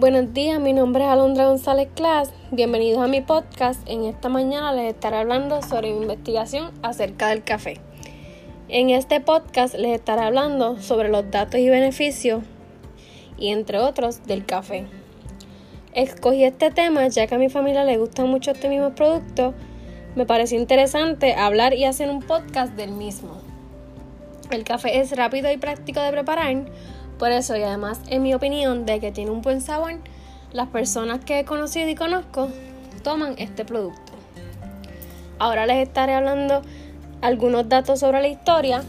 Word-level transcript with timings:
Buenos 0.00 0.32
días, 0.32 0.58
mi 0.58 0.72
nombre 0.72 1.04
es 1.04 1.10
Alondra 1.10 1.44
González 1.44 1.90
Class. 1.94 2.32
Bienvenidos 2.50 3.02
a 3.02 3.06
mi 3.06 3.20
podcast. 3.20 3.86
En 3.86 4.04
esta 4.04 4.30
mañana 4.30 4.72
les 4.72 4.94
estaré 4.94 5.18
hablando 5.18 5.60
sobre 5.60 5.92
mi 5.92 6.00
investigación 6.00 6.70
acerca 6.82 7.28
del 7.28 7.44
café. 7.44 7.82
En 8.70 8.88
este 8.88 9.20
podcast 9.20 9.74
les 9.74 9.94
estaré 9.94 10.22
hablando 10.22 10.78
sobre 10.78 11.10
los 11.10 11.30
datos 11.30 11.60
y 11.60 11.68
beneficios 11.68 12.42
y 13.36 13.48
entre 13.48 13.76
otros 13.76 14.26
del 14.26 14.46
café. 14.46 14.86
Escogí 15.92 16.44
este 16.44 16.70
tema 16.70 17.06
ya 17.08 17.26
que 17.26 17.34
a 17.34 17.38
mi 17.38 17.50
familia 17.50 17.84
le 17.84 17.98
gusta 17.98 18.24
mucho 18.24 18.52
este 18.52 18.70
mismo 18.70 18.94
producto. 18.94 19.52
Me 20.16 20.24
pareció 20.24 20.58
interesante 20.58 21.34
hablar 21.34 21.74
y 21.74 21.84
hacer 21.84 22.08
un 22.08 22.22
podcast 22.22 22.72
del 22.72 22.92
mismo. 22.92 23.42
El 24.50 24.64
café 24.64 24.98
es 24.98 25.14
rápido 25.14 25.52
y 25.52 25.58
práctico 25.58 26.00
de 26.00 26.10
preparar 26.10 26.56
por 27.20 27.32
eso, 27.32 27.54
y 27.54 27.62
además, 27.62 28.00
en 28.08 28.22
mi 28.22 28.32
opinión, 28.32 28.86
de 28.86 28.98
que 28.98 29.12
tiene 29.12 29.30
un 29.30 29.42
buen 29.42 29.60
sabor, 29.60 29.92
las 30.52 30.68
personas 30.68 31.22
que 31.22 31.38
he 31.38 31.44
conocido 31.44 31.86
y 31.86 31.94
conozco 31.94 32.48
toman 33.04 33.34
este 33.36 33.66
producto. 33.66 34.12
Ahora 35.38 35.66
les 35.66 35.86
estaré 35.86 36.14
hablando 36.14 36.62
algunos 37.20 37.68
datos 37.68 38.00
sobre 38.00 38.22
la 38.22 38.28
historia. 38.28 38.82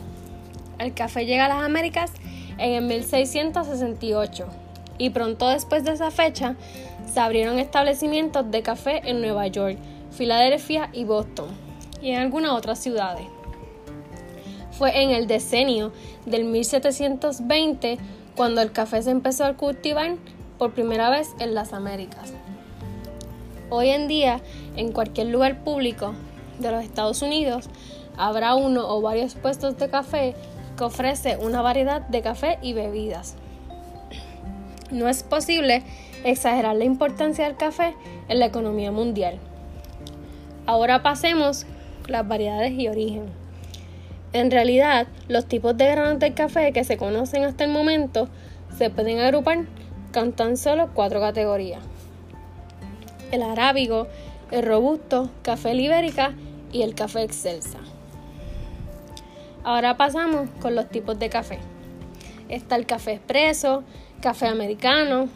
El 0.79 0.93
café 0.93 1.25
llega 1.25 1.47
a 1.47 1.49
las 1.49 1.61
Américas 1.61 2.13
en 2.57 2.71
el 2.71 2.83
1668 2.85 4.45
y 4.97 5.09
pronto 5.09 5.49
después 5.49 5.83
de 5.83 5.91
esa 5.91 6.09
fecha 6.09 6.55
se 7.13 7.19
abrieron 7.19 7.59
establecimientos 7.59 8.49
de 8.49 8.61
café 8.61 9.01
en 9.09 9.19
Nueva 9.19 9.47
York, 9.47 9.77
Filadelfia 10.11 10.89
y 10.93 11.03
Boston 11.03 11.49
y 12.01 12.11
en 12.11 12.21
algunas 12.21 12.51
otras 12.51 12.79
ciudades. 12.79 13.25
Fue 14.71 15.03
en 15.03 15.11
el 15.11 15.27
decenio 15.27 15.91
del 16.25 16.45
1720 16.45 17.99
cuando 18.35 18.61
el 18.61 18.71
café 18.71 19.01
se 19.01 19.11
empezó 19.11 19.45
a 19.45 19.55
cultivar 19.55 20.15
por 20.57 20.73
primera 20.73 21.09
vez 21.09 21.29
en 21.39 21.53
las 21.53 21.73
Américas. 21.73 22.33
Hoy 23.69 23.89
en 23.89 24.07
día, 24.07 24.41
en 24.75 24.91
cualquier 24.91 25.27
lugar 25.27 25.63
público 25.63 26.13
de 26.59 26.71
los 26.71 26.83
Estados 26.83 27.21
Unidos, 27.21 27.69
habrá 28.17 28.55
uno 28.55 28.87
o 28.87 29.01
varios 29.01 29.35
puestos 29.35 29.77
de 29.77 29.89
café 29.89 30.35
que 30.77 30.83
ofrece 30.83 31.37
una 31.37 31.61
variedad 31.61 32.01
de 32.01 32.21
café 32.21 32.59
y 32.61 32.73
bebidas. 32.73 33.35
No 34.91 35.07
es 35.07 35.23
posible 35.23 35.83
exagerar 36.23 36.75
la 36.75 36.83
importancia 36.83 37.45
del 37.45 37.55
café 37.55 37.95
en 38.27 38.39
la 38.39 38.45
economía 38.45 38.91
mundial. 38.91 39.39
Ahora 40.65 41.01
pasemos 41.01 41.65
las 42.07 42.27
variedades 42.27 42.73
y 42.73 42.87
origen. 42.87 43.40
En 44.33 44.49
realidad, 44.49 45.07
los 45.27 45.45
tipos 45.45 45.75
de 45.75 45.87
granos 45.87 46.19
del 46.19 46.33
café 46.33 46.71
que 46.71 46.85
se 46.85 46.97
conocen 46.97 47.43
hasta 47.43 47.65
el 47.65 47.71
momento 47.71 48.29
se 48.77 48.89
pueden 48.89 49.19
agrupar 49.19 49.65
con 50.13 50.31
tan 50.31 50.55
solo 50.55 50.89
cuatro 50.93 51.19
categorías. 51.19 51.83
El 53.31 53.41
arábigo, 53.41 54.07
el 54.51 54.63
robusto, 54.63 55.29
café 55.41 55.73
libérica 55.73 56.33
y 56.71 56.83
el 56.83 56.95
café 56.95 57.23
excelsa. 57.23 57.79
Ahora 59.63 59.97
pasamos 59.97 60.49
con 60.61 60.75
los 60.75 60.89
tipos 60.89 61.19
de 61.19 61.29
café. 61.29 61.59
Está 62.47 62.77
el 62.77 62.85
café 62.85 63.13
expreso, 63.13 63.83
café 64.21 64.47
americano, 64.47 65.29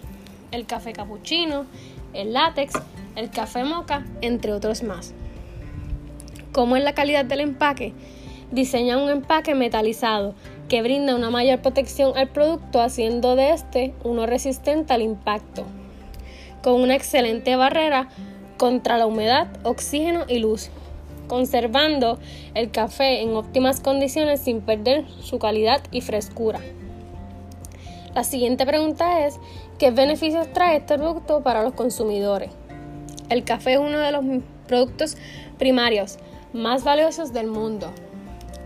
el 0.51 0.65
café 0.65 0.93
cappuccino, 0.93 1.65
el 2.13 2.33
látex, 2.33 2.73
el 3.15 3.29
café 3.29 3.63
moca, 3.65 4.05
entre 4.21 4.53
otros 4.53 4.83
más. 4.83 5.13
¿Cómo 6.51 6.77
es 6.77 6.83
la 6.83 6.93
calidad 6.93 7.25
del 7.25 7.41
empaque? 7.41 7.93
Diseña 8.51 8.97
un 8.97 9.09
empaque 9.09 9.55
metalizado 9.55 10.35
que 10.69 10.81
brinda 10.81 11.15
una 11.15 11.29
mayor 11.29 11.61
protección 11.61 12.17
al 12.17 12.29
producto 12.29 12.81
haciendo 12.81 13.35
de 13.35 13.51
este 13.51 13.93
uno 14.03 14.25
resistente 14.25 14.93
al 14.93 15.01
impacto, 15.01 15.63
con 16.63 16.81
una 16.81 16.95
excelente 16.95 17.55
barrera 17.55 18.09
contra 18.57 18.97
la 18.97 19.05
humedad, 19.05 19.47
oxígeno 19.63 20.25
y 20.27 20.39
luz, 20.39 20.69
conservando 21.27 22.19
el 22.53 22.71
café 22.71 23.21
en 23.21 23.35
óptimas 23.35 23.81
condiciones 23.81 24.39
sin 24.39 24.61
perder 24.61 25.05
su 25.21 25.39
calidad 25.39 25.81
y 25.91 26.01
frescura. 26.01 26.59
La 28.13 28.23
siguiente 28.23 28.65
pregunta 28.65 29.25
es, 29.25 29.37
¿qué 29.77 29.91
beneficios 29.91 30.51
trae 30.53 30.77
este 30.77 30.97
producto 30.97 31.41
para 31.43 31.63
los 31.63 31.73
consumidores? 31.73 32.49
El 33.29 33.43
café 33.43 33.73
es 33.73 33.79
uno 33.79 33.99
de 33.99 34.11
los 34.11 34.23
productos 34.67 35.17
primarios 35.57 36.17
más 36.53 36.83
valiosos 36.83 37.33
del 37.33 37.47
mundo, 37.47 37.91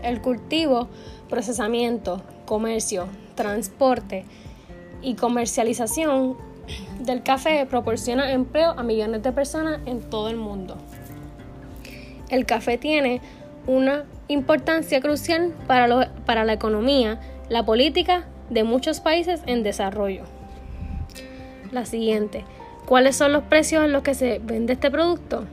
el 0.02 0.20
cultivo, 0.20 0.88
procesamiento, 1.28 2.22
comercio, 2.44 3.06
transporte 3.34 4.24
y 5.02 5.14
comercialización 5.14 6.36
del 7.00 7.22
café 7.22 7.66
proporciona 7.66 8.32
empleo 8.32 8.70
a 8.70 8.82
millones 8.82 9.22
de 9.22 9.32
personas 9.32 9.80
en 9.86 10.00
todo 10.00 10.28
el 10.28 10.36
mundo. 10.36 10.76
El 12.28 12.46
café 12.46 12.78
tiene 12.78 13.20
una 13.66 14.04
importancia 14.28 15.00
crucial 15.00 15.52
para, 15.66 16.12
para 16.24 16.44
la 16.44 16.52
economía, 16.52 17.20
la 17.48 17.64
política 17.64 18.26
de 18.50 18.64
muchos 18.64 19.00
países 19.00 19.42
en 19.46 19.62
desarrollo. 19.62 20.24
La 21.72 21.86
siguiente, 21.86 22.44
¿cuáles 22.86 23.16
son 23.16 23.32
los 23.32 23.44
precios 23.44 23.84
en 23.84 23.92
los 23.92 24.02
que 24.02 24.14
se 24.14 24.40
vende 24.40 24.72
este 24.74 24.90
producto? 24.90 25.44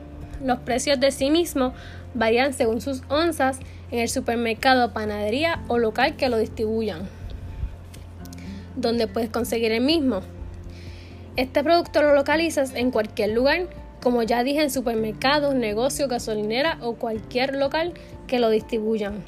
Los 0.44 0.60
precios 0.60 1.00
de 1.00 1.10
sí 1.10 1.30
mismos 1.30 1.72
varían 2.14 2.52
según 2.52 2.80
sus 2.80 3.02
onzas 3.08 3.58
en 3.90 4.00
el 4.00 4.08
supermercado, 4.08 4.92
panadería 4.92 5.62
o 5.68 5.78
local 5.78 6.16
que 6.16 6.28
lo 6.28 6.38
distribuyan, 6.38 7.08
donde 8.76 9.06
puedes 9.06 9.30
conseguir 9.30 9.72
el 9.72 9.82
mismo. 9.82 10.20
Este 11.36 11.62
producto 11.62 12.02
lo 12.02 12.14
localizas 12.14 12.74
en 12.74 12.90
cualquier 12.90 13.30
lugar, 13.30 13.68
como 14.00 14.22
ya 14.22 14.44
dije, 14.44 14.62
en 14.62 14.70
supermercados, 14.70 15.54
negocios, 15.54 16.08
gasolinera 16.08 16.78
o 16.82 16.94
cualquier 16.94 17.56
local 17.56 17.94
que 18.26 18.38
lo 18.38 18.50
distribuyan. 18.50 19.24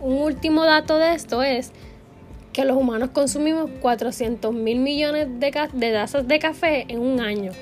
Un 0.00 0.14
último 0.14 0.64
dato 0.64 0.98
de 0.98 1.14
esto 1.14 1.42
es 1.42 1.72
que 2.52 2.64
los 2.64 2.76
humanos 2.76 3.10
consumimos 3.10 3.70
400 3.80 4.52
mil 4.52 4.80
millones 4.80 5.28
de, 5.38 5.68
de 5.72 5.92
tazas 5.92 6.28
de 6.28 6.38
café 6.38 6.84
en 6.88 6.98
un 6.98 7.20
año 7.20 7.52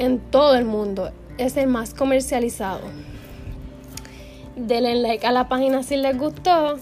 en 0.00 0.18
todo 0.18 0.56
el 0.56 0.64
mundo. 0.64 1.12
Es 1.38 1.56
el 1.56 1.68
más 1.68 1.94
comercializado. 1.94 2.80
Denle 4.56 4.96
like 4.96 5.26
a 5.26 5.30
la 5.30 5.48
página 5.48 5.82
si 5.82 5.96
les 5.96 6.18
gustó. 6.18 6.78